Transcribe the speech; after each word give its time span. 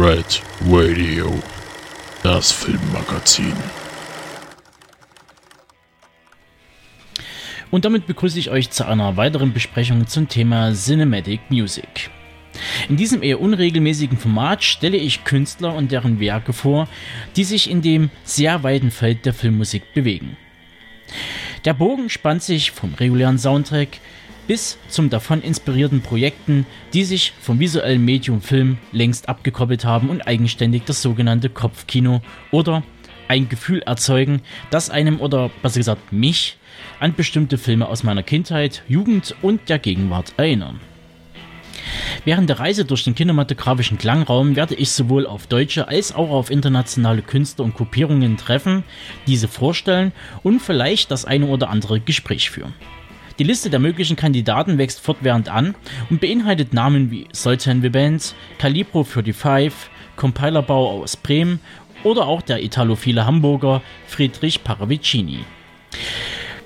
Red 0.00 0.40
Radio, 0.64 1.42
das 2.22 2.52
Filmmagazin. 2.52 3.52
Und 7.72 7.84
damit 7.84 8.06
begrüße 8.06 8.38
ich 8.38 8.50
euch 8.50 8.70
zu 8.70 8.86
einer 8.86 9.16
weiteren 9.16 9.52
Besprechung 9.52 10.06
zum 10.06 10.28
Thema 10.28 10.72
Cinematic 10.72 11.40
Music. 11.50 12.10
In 12.88 12.96
diesem 12.96 13.24
eher 13.24 13.40
unregelmäßigen 13.40 14.18
Format 14.18 14.62
stelle 14.62 14.98
ich 14.98 15.24
Künstler 15.24 15.74
und 15.74 15.90
deren 15.90 16.20
Werke 16.20 16.52
vor, 16.52 16.86
die 17.34 17.42
sich 17.42 17.68
in 17.68 17.82
dem 17.82 18.10
sehr 18.22 18.62
weiten 18.62 18.92
Feld 18.92 19.26
der 19.26 19.34
Filmmusik 19.34 19.94
bewegen. 19.94 20.36
Der 21.64 21.74
Bogen 21.74 22.08
spannt 22.08 22.44
sich 22.44 22.70
vom 22.70 22.94
regulären 22.94 23.38
Soundtrack 23.38 23.98
bis 24.48 24.78
zum 24.88 25.10
davon 25.10 25.42
inspirierten 25.42 26.00
Projekten, 26.00 26.66
die 26.92 27.04
sich 27.04 27.32
vom 27.40 27.60
visuellen 27.60 28.04
Medium 28.04 28.40
Film 28.40 28.78
längst 28.90 29.28
abgekoppelt 29.28 29.84
haben 29.84 30.10
und 30.10 30.26
eigenständig 30.26 30.82
das 30.86 31.02
sogenannte 31.02 31.50
Kopfkino 31.50 32.22
oder 32.50 32.82
ein 33.28 33.48
Gefühl 33.48 33.82
erzeugen, 33.82 34.40
das 34.70 34.90
einem 34.90 35.20
oder 35.20 35.50
besser 35.62 35.78
gesagt 35.78 36.12
mich 36.12 36.56
an 36.98 37.14
bestimmte 37.14 37.58
Filme 37.58 37.86
aus 37.86 38.02
meiner 38.02 38.22
Kindheit, 38.22 38.82
Jugend 38.88 39.36
und 39.42 39.68
der 39.68 39.78
Gegenwart 39.78 40.32
erinnern. 40.38 40.80
Während 42.24 42.48
der 42.48 42.58
Reise 42.58 42.84
durch 42.84 43.04
den 43.04 43.14
kinematografischen 43.14 43.98
Klangraum 43.98 44.56
werde 44.56 44.74
ich 44.74 44.90
sowohl 44.90 45.26
auf 45.26 45.46
deutsche 45.46 45.88
als 45.88 46.14
auch 46.14 46.30
auf 46.30 46.50
internationale 46.50 47.22
Künstler 47.22 47.64
und 47.64 47.76
Gruppierungen 47.76 48.36
treffen, 48.36 48.82
diese 49.26 49.48
vorstellen 49.48 50.12
und 50.42 50.60
vielleicht 50.60 51.10
das 51.10 51.24
eine 51.24 51.46
oder 51.46 51.70
andere 51.70 52.00
Gespräch 52.00 52.50
führen. 52.50 52.74
Die 53.38 53.44
Liste 53.44 53.70
der 53.70 53.78
möglichen 53.78 54.16
Kandidaten 54.16 54.78
wächst 54.78 54.98
fortwährend 54.98 55.48
an 55.48 55.76
und 56.10 56.20
beinhaltet 56.20 56.72
Namen 56.72 57.12
wie 57.12 57.28
the 57.32 57.88
Band, 57.88 58.34
Calibro 58.58 59.04
45, 59.04 59.72
Compilerbau 60.16 61.00
aus 61.00 61.16
Bremen 61.16 61.60
oder 62.02 62.26
auch 62.26 62.42
der 62.42 62.64
italophile 62.64 63.26
Hamburger 63.26 63.80
Friedrich 64.08 64.64
Paravicini. 64.64 65.44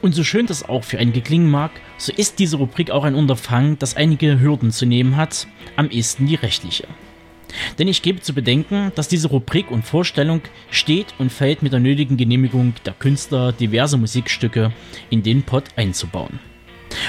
Und 0.00 0.14
so 0.14 0.24
schön 0.24 0.46
das 0.46 0.66
auch 0.66 0.82
für 0.82 0.98
einige 0.98 1.20
klingen 1.20 1.50
mag, 1.50 1.72
so 1.98 2.10
ist 2.10 2.38
diese 2.38 2.56
Rubrik 2.56 2.90
auch 2.90 3.04
ein 3.04 3.14
Unterfangen, 3.14 3.78
das 3.78 3.94
einige 3.94 4.40
Hürden 4.40 4.70
zu 4.70 4.86
nehmen 4.86 5.16
hat, 5.16 5.46
am 5.76 5.90
ehesten 5.90 6.26
die 6.26 6.36
rechtliche. 6.36 6.88
Denn 7.78 7.86
ich 7.86 8.00
gebe 8.00 8.20
zu 8.20 8.32
bedenken, 8.32 8.92
dass 8.94 9.08
diese 9.08 9.28
Rubrik 9.28 9.70
und 9.70 9.84
Vorstellung 9.84 10.40
steht 10.70 11.14
und 11.18 11.30
fällt 11.30 11.62
mit 11.62 11.74
der 11.74 11.80
nötigen 11.80 12.16
Genehmigung 12.16 12.72
der 12.86 12.94
Künstler, 12.94 13.52
diverse 13.52 13.98
Musikstücke 13.98 14.72
in 15.10 15.22
den 15.22 15.42
Pod 15.42 15.64
einzubauen. 15.76 16.40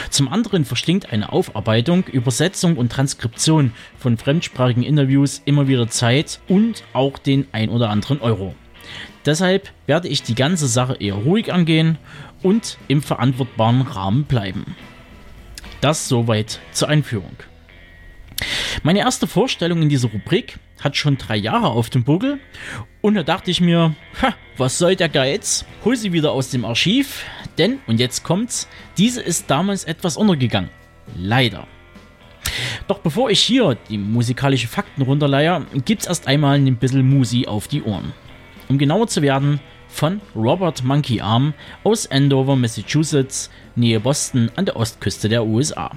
Zum 0.10 0.28
anderen 0.28 0.66
verschlingt 0.66 1.12
eine 1.12 1.32
Aufarbeitung, 1.32 2.06
Übersetzung 2.06 2.78
und 2.78 2.92
Transkription 2.92 3.72
von 3.98 4.18
fremdsprachigen 4.18 4.84
Interviews 4.84 5.42
immer 5.46 5.68
wieder 5.68 5.88
Zeit 5.88 6.40
und 6.48 6.84
auch 6.94 7.18
den 7.18 7.48
ein 7.52 7.70
oder 7.70 7.90
anderen 7.90 8.22
Euro. 8.22 8.56
Deshalb 9.26 9.72
werde 9.88 10.10
ich 10.10 10.24
die 10.24 10.36
ganze 10.36 10.68
Sache 10.68 10.98
eher 11.00 11.16
ruhig 11.16 11.54
angehen 11.54 11.98
und 12.42 12.78
im 12.88 13.02
verantwortbaren 13.02 13.82
Rahmen 13.82 14.26
bleiben. 14.26 14.76
Das 15.82 16.08
soweit 16.08 16.60
zur 16.72 16.90
Einführung. 16.90 17.36
Meine 18.84 19.00
erste 19.00 19.28
Vorstellung 19.28 19.82
in 19.82 19.90
dieser 19.90 20.10
Rubrik 20.10 20.60
hat 20.84 20.98
schon 20.98 21.18
drei 21.18 21.38
Jahre 21.38 21.70
auf 21.70 21.90
dem 21.90 22.04
Buckel 22.04 22.40
und 23.02 23.16
da 23.16 23.24
dachte 23.24 23.52
ich 23.52 23.62
mir, 23.62 23.96
was 24.58 24.78
soll 24.78 24.96
der 24.96 25.10
Geiz? 25.10 25.66
Hol 25.86 25.96
sie 25.96 26.14
wieder 26.14 26.32
aus 26.32 26.50
dem 26.50 26.66
Archiv, 26.66 27.26
denn, 27.58 27.80
und 27.88 28.00
jetzt 28.00 28.24
kommt's, 28.24 28.68
diese 28.98 29.22
ist 29.22 29.50
damals 29.50 29.84
etwas 29.84 30.18
untergegangen. 30.18 30.70
Leider. 31.16 31.68
Doch 32.88 33.00
bevor 33.00 33.30
ich 33.30 33.40
hier 33.40 33.78
die 33.90 33.98
musikalischen 33.98 34.70
Fakten 34.70 35.02
runterleier, 35.02 35.66
gibt's 35.86 36.06
erst 36.06 36.28
einmal 36.28 36.58
ein 36.58 36.76
bisschen 36.78 37.08
Musi 37.08 37.48
auf 37.48 37.68
die 37.68 37.84
Ohren. 37.84 38.14
Um 38.70 38.78
genauer 38.78 39.08
zu 39.08 39.22
werden, 39.22 39.60
von 39.88 40.22
Robert 40.36 40.84
Monkey 40.84 41.22
Arm 41.22 41.54
aus 41.84 42.10
Andover, 42.10 42.56
Massachusetts, 42.56 43.52
Nähe 43.76 44.00
Boston 44.00 44.50
an 44.56 44.66
der 44.66 44.76
Ostküste 44.76 45.30
der 45.30 45.46
USA. 45.46 45.92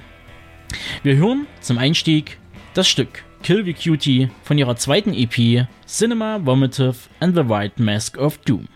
Wir 1.03 1.15
hören 1.15 1.47
zum 1.61 1.77
Einstieg 1.77 2.37
das 2.73 2.87
Stück 2.87 3.23
Kill 3.43 3.63
the 3.63 3.73
Cutie 3.73 4.29
von 4.43 4.57
ihrer 4.57 4.75
zweiten 4.75 5.13
EP 5.13 5.67
Cinema 5.85 6.39
Vomitive 6.43 6.95
and 7.19 7.35
the 7.35 7.47
White 7.47 7.81
Mask 7.81 8.17
of 8.17 8.37
Doom. 8.39 8.67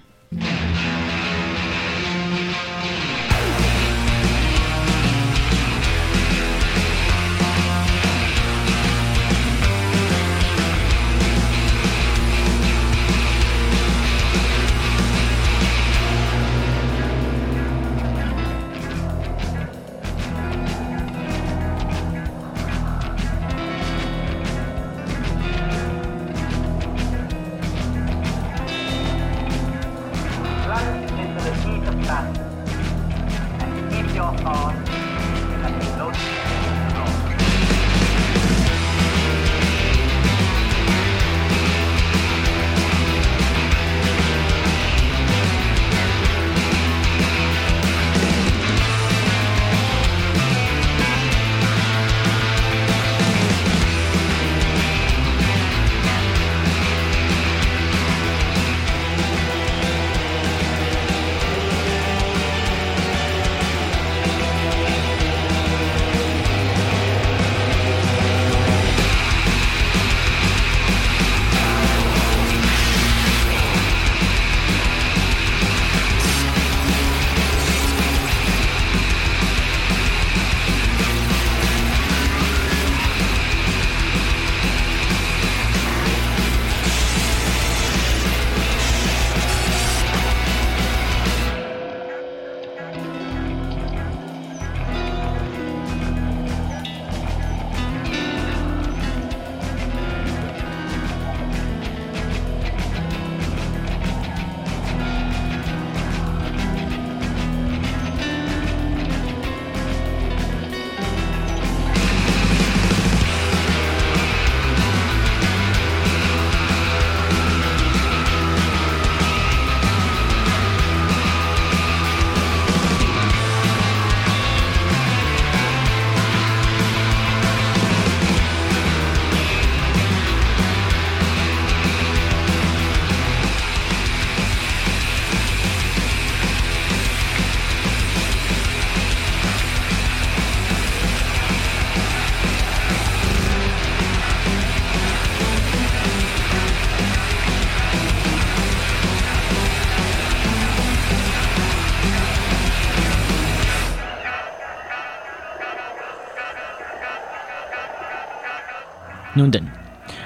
Nun 159.41 159.49
denn, 159.49 159.71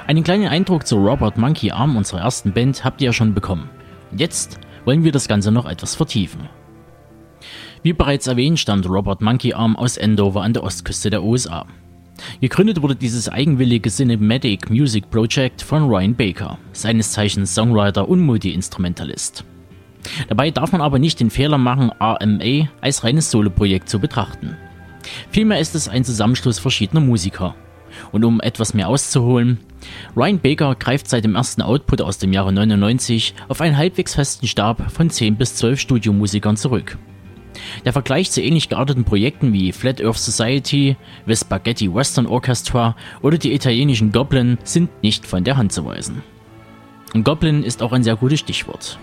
Einen 0.08 0.26
kleinen 0.26 0.50
Eindruck 0.50 0.86
zu 0.86 0.98
Robert 0.98 1.38
Monkey 1.38 1.72
Arm, 1.72 1.96
unserer 1.96 2.20
ersten 2.20 2.52
Band, 2.52 2.84
habt 2.84 3.00
ihr 3.00 3.06
ja 3.06 3.14
schon 3.14 3.34
bekommen. 3.34 3.70
Jetzt 4.14 4.60
wollen 4.84 5.06
wir 5.06 5.14
das 5.14 5.30
Ganze 5.30 5.54
noch 5.54 5.66
etwas 5.66 5.96
vertiefen. 5.96 6.50
Wie 7.82 7.94
bereits 7.94 8.28
erwähnt, 8.28 8.60
stammt 8.60 8.90
Robert 8.90 9.22
Monkey 9.22 9.54
Arm 9.54 9.78
aus 9.78 9.98
Andover 9.98 10.42
an 10.42 10.52
der 10.52 10.64
Ostküste 10.64 11.10
der 11.10 11.24
USA. 11.24 11.66
Gegründet 12.42 12.82
wurde 12.82 12.98
dieses 12.98 13.30
eigenwillige 13.30 13.90
Cinematic 13.90 14.70
Music 14.70 15.10
Project 15.10 15.62
von 15.62 15.88
Ryan 15.88 16.14
Baker, 16.14 16.58
seines 16.74 17.14
Zeichens 17.14 17.56
Songwriter 17.56 18.10
und 18.10 18.20
Multi-Instrumentalist. 18.20 19.46
Dabei 20.28 20.52
darf 20.52 20.74
man 20.74 20.82
aber 20.82 21.00
nicht 21.00 21.22
den 21.22 21.30
Fehler 21.30 21.58
machen, 21.58 21.90
RMA 22.02 22.68
als 22.82 23.06
reines 23.06 23.32
Soloprojekt 23.32 23.88
zu 23.88 23.98
betrachten. 23.98 24.58
Vielmehr 25.32 25.62
ist 25.62 25.74
es 25.74 25.88
ein 25.88 26.04
Zusammenschluss 26.04 26.60
verschiedener 26.60 27.00
Musiker. 27.00 27.56
Und 28.12 28.24
um 28.24 28.42
etwas 28.42 28.74
mehr 28.74 28.88
auszuholen, 28.88 29.60
Ryan 30.16 30.40
Baker 30.40 30.76
greift 30.76 31.10
seit 31.10 31.24
dem 31.24 31.36
ersten 31.36 31.62
Output 31.62 32.02
aus 32.02 32.18
dem 32.18 32.34
Jahre 32.34 32.52
99 32.52 33.36
auf 33.48 33.62
einen 33.62 33.78
halbwegs 33.78 34.16
festen 34.16 34.48
Stab 34.48 34.92
von 34.92 35.10
10 35.10 35.36
bis 35.36 35.56
12 35.56 35.80
Studiomusikern 35.80 36.58
zurück. 36.58 36.98
Der 37.86 37.94
Vergleich 37.94 38.32
zu 38.32 38.42
ähnlich 38.42 38.70
gearteten 38.70 39.06
Projekten 39.06 39.54
wie 39.54 39.72
Flat 39.72 40.04
Earth 40.04 40.18
Society, 40.18 40.98
The 41.26 41.36
Spaghetti 41.36 41.94
Western 41.94 42.26
Orchestra 42.26 42.96
oder 43.22 43.38
die 43.38 43.54
italienischen 43.54 44.12
Goblin 44.12 44.58
sind 44.64 44.90
nicht 45.04 45.26
von 45.26 45.44
der 45.44 45.58
Hand 45.58 45.72
zu 45.72 45.86
weisen. 45.86 46.24
Und 47.14 47.24
Goblin 47.24 47.64
ist 47.64 47.82
auch 47.82 47.94
ein 47.94 48.04
sehr 48.04 48.16
gutes 48.18 48.40
Stichwort. 48.40 49.00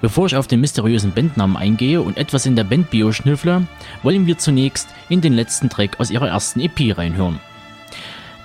Bevor 0.00 0.26
ich 0.26 0.36
auf 0.36 0.46
den 0.46 0.60
mysteriösen 0.60 1.12
Bandnamen 1.12 1.56
eingehe 1.56 2.02
und 2.02 2.18
etwas 2.18 2.46
in 2.46 2.56
der 2.56 2.64
Bandbio 2.64 3.12
schnüffle, 3.12 3.66
wollen 4.02 4.26
wir 4.26 4.36
zunächst 4.38 4.88
in 5.08 5.20
den 5.20 5.32
letzten 5.32 5.70
Track 5.70 6.00
aus 6.00 6.10
ihrer 6.10 6.28
ersten 6.28 6.60
EP 6.60 6.96
reinhören. 6.96 7.40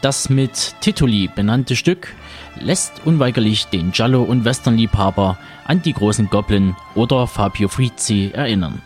Das 0.04 0.30
mit 0.30 0.76
Titoli 0.82 1.30
benannte 1.34 1.78
Stück 1.78 2.14
lässt 2.60 3.06
unweigerlich 3.06 3.68
den 3.68 3.94
Giallo- 3.94 4.24
und 4.24 4.44
Westernliebhaber 4.44 5.38
an 5.64 5.82
die 5.82 5.94
großen 5.94 6.30
Goblin 6.30 6.76
oder 6.94 7.26
Fabio 7.26 7.70
Frizzi 7.70 8.32
erinnern. 8.34 8.82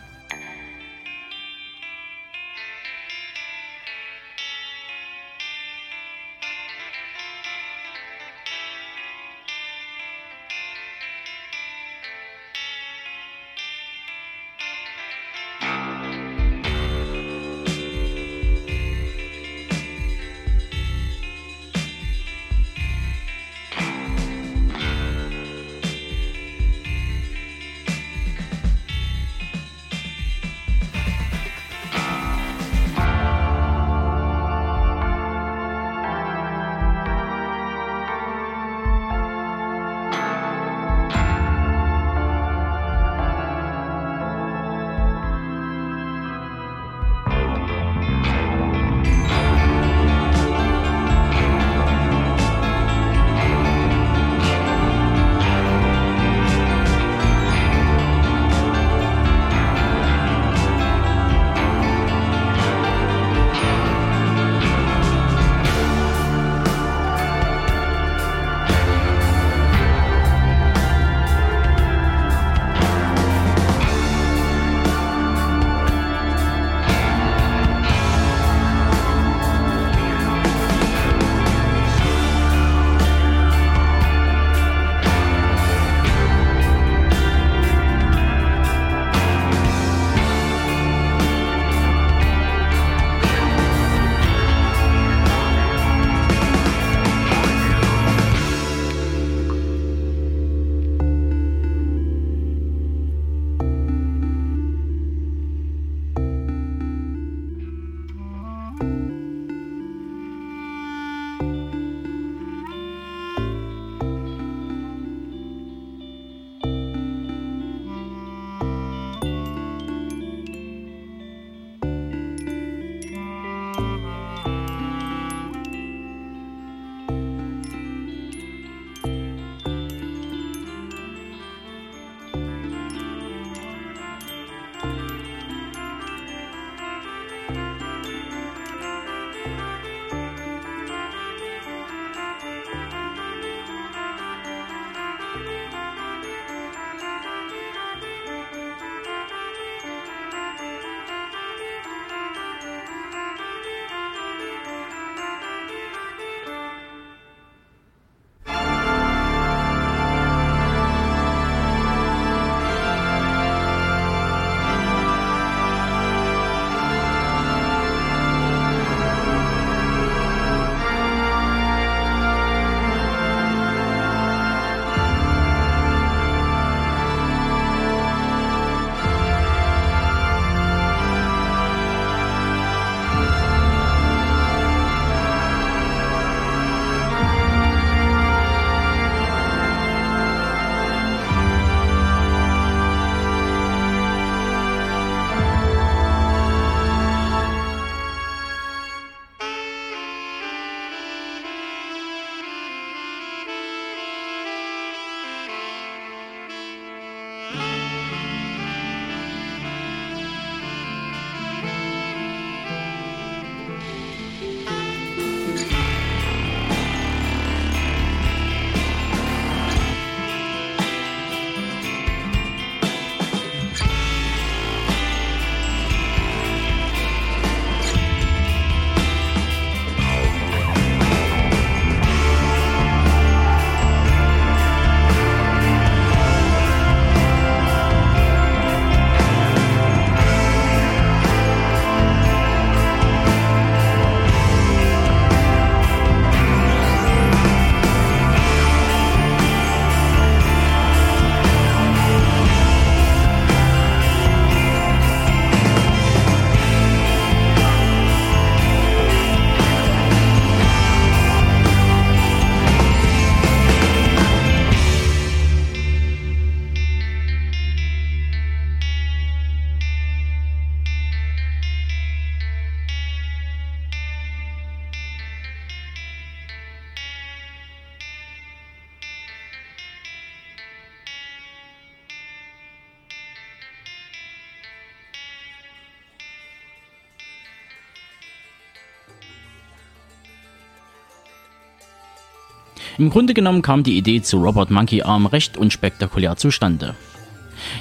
Im 292.98 293.10
Grunde 293.10 293.32
genommen 293.32 293.62
kam 293.62 293.84
die 293.84 293.96
Idee 293.96 294.22
zu 294.22 294.38
Robert 294.38 294.70
Monkey 294.70 295.02
Arm 295.02 295.26
recht 295.26 295.56
unspektakulär 295.56 296.36
zustande. 296.36 296.96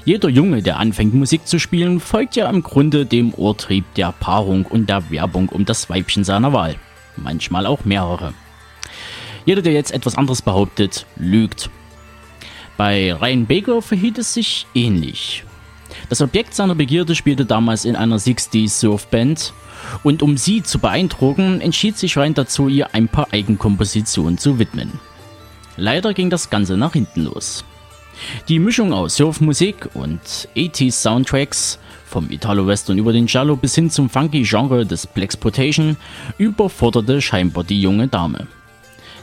Jeder 0.06 0.30
Junge, 0.30 0.62
der 0.62 0.78
anfängt 0.78 1.16
Musik 1.16 1.48
zu 1.48 1.60
spielen, 1.60 2.00
folgt 2.00 2.36
ja 2.36 2.48
im 2.50 2.62
Grunde 2.62 3.06
dem 3.06 3.34
Urtrieb 3.34 3.84
der 3.96 4.12
Paarung 4.12 4.66
und 4.66 4.90
der 4.90 5.10
Werbung 5.10 5.50
um 5.50 5.66
das 5.66 5.90
Weibchen 5.90 6.24
seiner 6.24 6.54
Wahl. 6.54 6.76
Manchmal 7.16 7.66
auch 7.66 7.84
mehrere. 7.84 8.34
Jeder, 9.46 9.64
der 9.64 9.74
jetzt 9.74 9.92
etwas 9.92 10.16
anderes 10.16 10.44
behauptet, 10.44 11.08
lügt. 11.16 11.72
Bei 12.76 13.12
Ryan 13.12 13.48
Baker 13.48 13.82
verhielt 13.82 14.20
es 14.20 14.36
sich 14.36 14.68
ähnlich. 14.76 15.44
Das 16.10 16.22
Objekt 16.22 16.54
seiner 16.54 16.76
Begierde 16.76 17.16
spielte 17.16 17.46
damals 17.46 17.84
in 17.84 17.96
einer 17.96 18.18
60s 18.18 18.70
Surfband 18.70 19.54
und 20.04 20.24
um 20.24 20.38
sie 20.38 20.64
zu 20.64 20.80
beeindrucken, 20.80 21.60
entschied 21.60 21.98
sich 21.98 22.18
Ryan 22.18 22.34
dazu, 22.34 22.70
ihr 22.70 22.94
ein 22.94 23.10
paar 23.10 23.28
Eigenkompositionen 23.32 24.38
zu 24.38 24.58
widmen. 24.58 25.00
Leider 25.76 26.14
ging 26.14 26.30
das 26.30 26.50
Ganze 26.50 26.78
nach 26.78 26.94
hinten 26.94 27.26
los. 27.26 27.66
Die 28.48 28.58
Mischung 28.60 28.94
aus 28.94 29.18
Surfmusik 29.18 29.90
und 29.94 30.22
80s 30.56 30.94
Soundtracks, 30.94 31.78
vom 32.06 32.32
Italo-Western 32.32 32.98
über 32.98 33.14
den 33.14 33.28
Giallo 33.28 33.56
bis 33.56 33.76
hin 33.76 33.92
zum 33.92 34.10
funky 34.10 34.44
Genre 34.44 34.86
des 34.86 35.06
Blaxploitation, 35.06 35.98
überforderte 36.38 37.22
scheinbar 37.22 37.64
die 37.64 37.82
junge 37.82 38.08
Dame. 38.08 38.48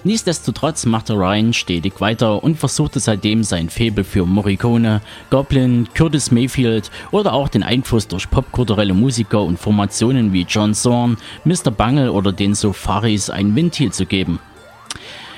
Nichtsdestotrotz 0.07 0.85
machte 0.85 1.15
Ryan 1.15 1.55
stetig 1.55 1.99
weiter 1.99 2.45
und 2.45 2.59
versuchte 2.59 3.01
seitdem 3.01 3.43
sein 3.43 3.71
Faible 3.71 4.05
für 4.05 4.27
Morricone, 4.27 5.01
Goblin, 5.31 5.89
Curtis 5.95 6.31
Mayfield 6.31 6.91
oder 7.11 7.33
auch 7.33 7.49
den 7.49 7.63
Einfluss 7.63 8.07
durch 8.07 8.31
popkulturelle 8.31 8.93
Musiker 8.93 9.43
und 9.43 9.59
Formationen 9.59 10.35
wie 10.35 10.43
John 10.43 10.75
Zorn, 10.75 11.17
Mr. 11.47 11.71
Bungle 11.71 12.13
oder 12.13 12.33
den 12.33 12.55
Sofaris 12.55 13.31
ein 13.31 13.57
Ventil 13.57 13.93
zu 13.93 14.05
geben. 14.05 14.41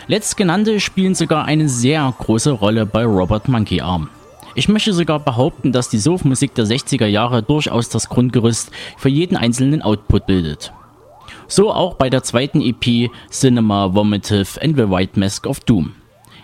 Letztgenannte 0.08 0.80
spielen 0.80 1.14
sogar 1.14 1.44
eine 1.44 1.68
sehr 1.68 2.12
große 2.18 2.50
Rolle 2.50 2.87
bei 2.87 3.04
Robert 3.04 3.46
Monkey 3.46 3.80
Arm. 3.80 4.08
Ich 4.56 4.68
möchte 4.68 4.92
sogar 4.92 5.20
behaupten, 5.20 5.70
dass 5.70 5.90
die 5.90 5.99
Soft-Musik 5.99 6.56
der 6.56 6.64
60er 6.64 7.06
Jahre 7.06 7.42
durchaus 7.44 7.88
das 7.88 8.08
Grundgerüst 8.08 8.73
für 8.96 9.11
jeden 9.11 9.37
einzelnen 9.37 9.82
Output 9.82 10.26
bildet. 10.26 10.73
So 11.49 11.73
auch 11.73 11.95
bei 11.95 12.11
der 12.11 12.23
zweiten 12.23 12.61
EP 12.61 13.11
Cinema 13.31 13.95
Vomitive 13.95 14.61
and 14.61 14.76
the 14.76 14.88
White 14.88 15.19
Mask 15.19 15.47
of 15.47 15.61
Doom. 15.61 15.95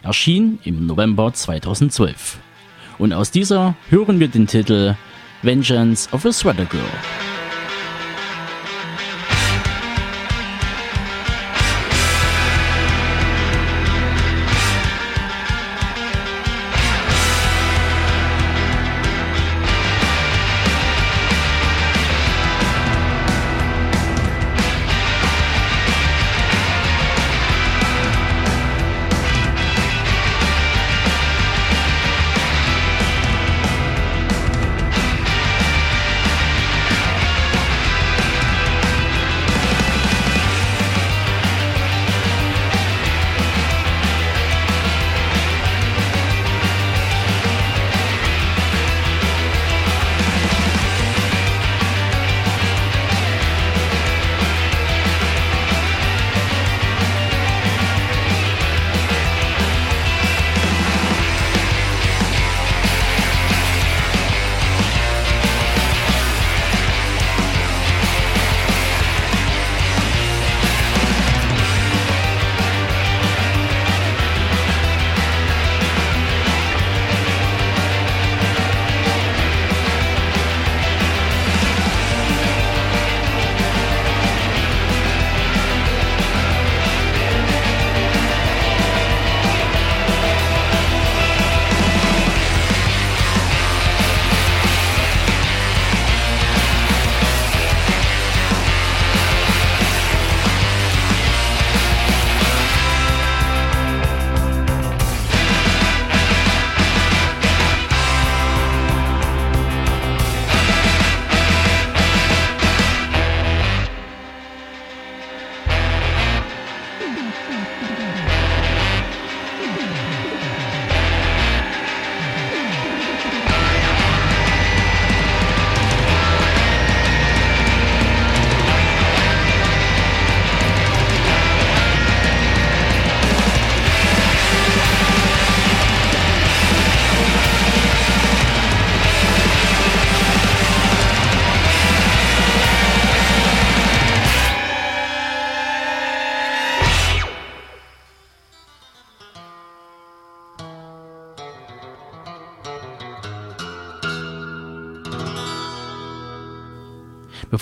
Erschien 0.03 0.59
im 0.65 0.87
November 0.87 1.33
2012. 1.33 2.39
Und 2.99 3.13
aus 3.13 3.31
dieser 3.31 3.75
hören 3.89 4.21
wir 4.21 4.29
den 4.29 4.47
Titel 4.47 4.95
Vengeance 5.43 6.09
of 6.13 6.25
a 6.25 6.33
Sweater 6.33 6.67
Girl. 6.67 7.32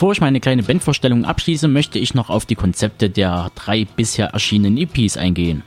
Bevor 0.00 0.12
ich 0.12 0.22
meine 0.22 0.40
kleine 0.40 0.62
Bandvorstellung 0.62 1.26
abschließe, 1.26 1.68
möchte 1.68 1.98
ich 1.98 2.14
noch 2.14 2.30
auf 2.30 2.46
die 2.46 2.54
Konzepte 2.54 3.10
der 3.10 3.52
drei 3.54 3.84
bisher 3.84 4.28
erschienenen 4.28 4.78
EPs 4.78 5.18
eingehen. 5.18 5.62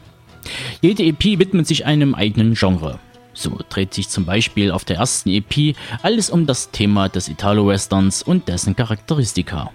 Jede 0.82 1.04
EP 1.04 1.24
widmet 1.38 1.68
sich 1.68 1.86
einem 1.86 2.16
eigenen 2.16 2.56
Genre. 2.56 2.98
So 3.36 3.60
dreht 3.70 3.94
sich 3.94 4.10
zum 4.10 4.26
Beispiel 4.26 4.72
auf 4.72 4.86
der 4.86 4.98
ersten 4.98 5.30
EP 5.30 5.76
alles 6.02 6.32
um 6.32 6.48
das 6.48 6.72
Thema 6.72 7.10
des 7.10 7.30
Italo-Westerns 7.30 8.24
und 8.24 8.48
dessen 8.48 8.76
Charakteristika. 8.76 9.70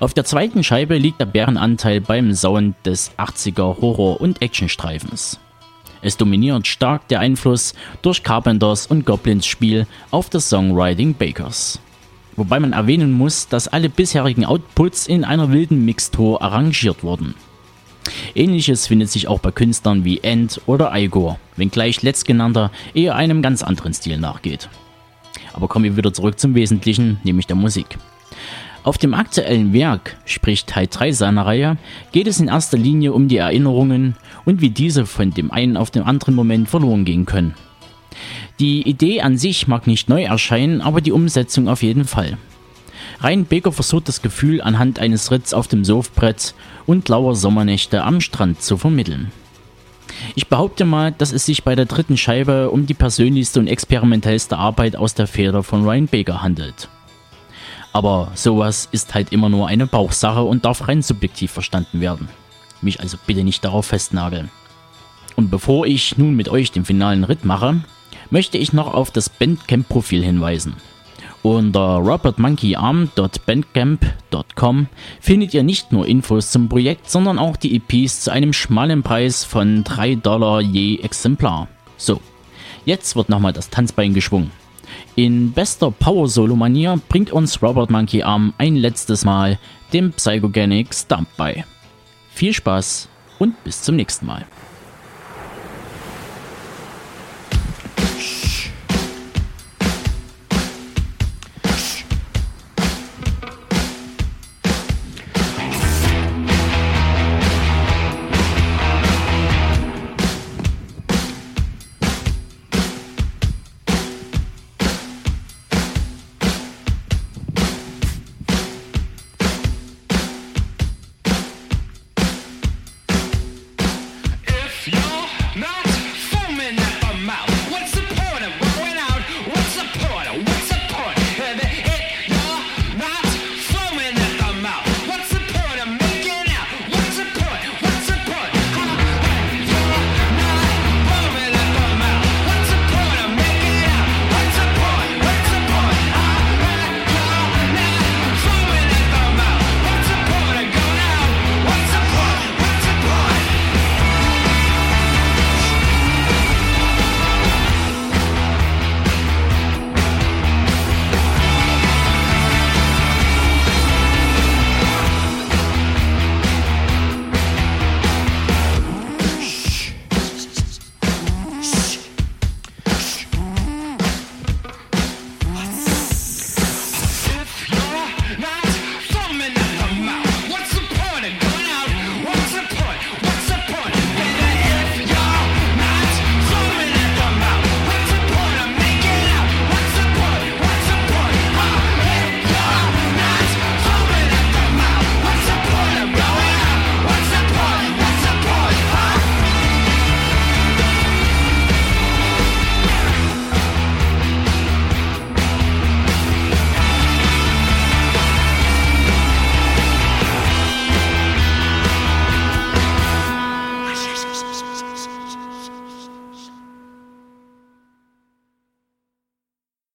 Auf 0.00 0.14
der 0.14 0.24
zweiten 0.24 0.64
Scheibe 0.64 0.96
liegt 0.96 1.20
der 1.20 1.26
Bärenanteil 1.26 2.00
beim 2.00 2.32
Sound 2.32 2.76
des 2.86 3.12
80er 3.18 3.78
Horror- 3.82 4.22
und 4.22 4.40
Actionstreifens. 4.40 5.38
Es 6.00 6.16
dominiert 6.16 6.66
stark 6.66 7.08
der 7.08 7.20
Einfluss 7.20 7.74
durch 8.00 8.22
Carpenters 8.22 8.86
und 8.86 9.04
Goblins 9.04 9.44
Spiel 9.44 9.86
auf 10.10 10.30
das 10.30 10.48
Songwriting 10.48 11.12
Bakers. 11.12 11.78
Wobei 12.36 12.60
man 12.60 12.72
erwähnen 12.72 13.12
muss, 13.12 13.48
dass 13.48 13.68
alle 13.68 13.88
bisherigen 13.88 14.44
Outputs 14.44 15.06
in 15.06 15.24
einer 15.24 15.50
wilden 15.50 15.84
Mixtur 15.84 16.42
arrangiert 16.42 17.02
wurden. 17.02 17.34
Ähnliches 18.34 18.86
findet 18.86 19.10
sich 19.10 19.26
auch 19.28 19.40
bei 19.40 19.50
Künstlern 19.50 20.04
wie 20.04 20.20
End 20.20 20.60
oder 20.66 20.92
Igor, 20.94 21.38
wenngleich 21.56 22.02
letztgenannter 22.02 22.70
eher 22.94 23.16
einem 23.16 23.42
ganz 23.42 23.62
anderen 23.62 23.94
Stil 23.94 24.18
nachgeht. 24.18 24.68
Aber 25.54 25.68
kommen 25.68 25.86
wir 25.86 25.96
wieder 25.96 26.12
zurück 26.12 26.38
zum 26.38 26.54
Wesentlichen, 26.54 27.18
nämlich 27.24 27.46
der 27.46 27.56
Musik. 27.56 27.98
Auf 28.82 28.98
dem 28.98 29.14
aktuellen 29.14 29.72
Werk, 29.72 30.16
sprich 30.26 30.64
Teil 30.64 30.86
3 30.88 31.10
seiner 31.10 31.44
Reihe, 31.46 31.76
geht 32.12 32.28
es 32.28 32.38
in 32.38 32.48
erster 32.48 32.78
Linie 32.78 33.12
um 33.14 33.26
die 33.26 33.38
Erinnerungen 33.38 34.14
und 34.44 34.60
wie 34.60 34.70
diese 34.70 35.06
von 35.06 35.32
dem 35.32 35.50
einen 35.50 35.76
auf 35.76 35.90
den 35.90 36.04
anderen 36.04 36.34
Moment 36.36 36.68
verloren 36.68 37.04
gehen 37.04 37.26
können. 37.26 37.54
Die 38.58 38.88
Idee 38.88 39.20
an 39.20 39.36
sich 39.36 39.68
mag 39.68 39.86
nicht 39.86 40.08
neu 40.08 40.24
erscheinen, 40.24 40.80
aber 40.80 41.00
die 41.00 41.12
Umsetzung 41.12 41.68
auf 41.68 41.82
jeden 41.82 42.04
Fall. 42.04 42.38
Ryan 43.22 43.44
Baker 43.44 43.72
versucht 43.72 44.08
das 44.08 44.22
Gefühl 44.22 44.60
anhand 44.60 44.98
eines 44.98 45.30
Ritts 45.30 45.54
auf 45.54 45.68
dem 45.68 45.84
Surfbrett 45.84 46.54
und 46.86 47.08
lauer 47.08 47.34
Sommernächte 47.34 48.02
am 48.02 48.20
Strand 48.20 48.62
zu 48.62 48.78
vermitteln. 48.78 49.30
Ich 50.34 50.48
behaupte 50.48 50.84
mal, 50.84 51.12
dass 51.12 51.32
es 51.32 51.44
sich 51.44 51.64
bei 51.64 51.74
der 51.74 51.84
dritten 51.84 52.16
Scheibe 52.16 52.70
um 52.70 52.86
die 52.86 52.94
persönlichste 52.94 53.60
und 53.60 53.66
experimentellste 53.66 54.56
Arbeit 54.56 54.96
aus 54.96 55.14
der 55.14 55.26
Feder 55.26 55.62
von 55.62 55.84
Ryan 55.84 56.06
Baker 56.06 56.42
handelt. 56.42 56.88
Aber 57.92 58.30
sowas 58.34 58.88
ist 58.92 59.14
halt 59.14 59.32
immer 59.32 59.48
nur 59.48 59.68
eine 59.68 59.86
Bauchsache 59.86 60.42
und 60.42 60.64
darf 60.64 60.88
rein 60.88 61.02
subjektiv 61.02 61.50
verstanden 61.50 62.00
werden. 62.00 62.28
Mich 62.82 63.00
also 63.00 63.16
bitte 63.26 63.44
nicht 63.44 63.64
darauf 63.64 63.86
festnageln. 63.86 64.50
Und 65.34 65.50
bevor 65.50 65.86
ich 65.86 66.16
nun 66.16 66.34
mit 66.34 66.48
euch 66.48 66.72
den 66.72 66.84
finalen 66.84 67.24
Ritt 67.24 67.44
mache, 67.44 67.82
möchte 68.30 68.58
ich 68.58 68.72
noch 68.72 68.94
auf 68.94 69.10
das 69.10 69.28
Bandcamp-Profil 69.28 70.22
hinweisen. 70.22 70.76
Unter 71.42 71.98
robertmonkeyarm.bandcamp.com 71.98 74.86
findet 75.20 75.52
ihr 75.54 75.62
nicht 75.62 75.92
nur 75.92 76.08
Infos 76.08 76.50
zum 76.50 76.68
Projekt, 76.68 77.08
sondern 77.08 77.38
auch 77.38 77.56
die 77.56 77.76
EPs 77.76 78.22
zu 78.22 78.32
einem 78.32 78.52
schmalen 78.52 79.04
Preis 79.04 79.44
von 79.44 79.84
3 79.84 80.16
Dollar 80.16 80.60
je 80.60 80.98
Exemplar. 80.98 81.68
So, 81.96 82.20
jetzt 82.84 83.14
wird 83.14 83.28
nochmal 83.28 83.52
das 83.52 83.70
Tanzbein 83.70 84.12
geschwungen. 84.12 84.50
In 85.14 85.52
bester 85.52 85.92
Power-Solo-Manier 85.92 87.00
bringt 87.08 87.30
uns 87.30 87.62
Robert 87.62 87.90
Monkey 87.90 88.24
Arm 88.24 88.52
ein 88.58 88.74
letztes 88.76 89.24
Mal 89.24 89.58
den 89.92 90.12
Psychogenic 90.12 90.94
Stump 90.94 91.28
bei. 91.36 91.64
Viel 92.30 92.52
Spaß 92.52 93.08
und 93.38 93.62
bis 93.64 93.82
zum 93.82 93.96
nächsten 93.96 94.26
Mal. 94.26 94.46